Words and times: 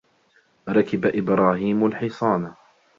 رَكِبَ 0.69 1.05
إِبْرَاهِيمُ 1.05 1.85
الْحِصَانَ. 1.85 2.53